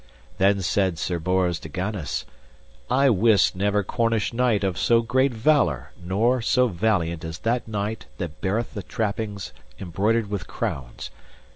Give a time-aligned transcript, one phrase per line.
[0.39, 2.25] Then said Sir Bors de Ganis:
[2.89, 8.07] I wist never Cornish knight of so great valour nor so valiant as that knight
[8.17, 11.11] that beareth the trappings embroidered with crowns.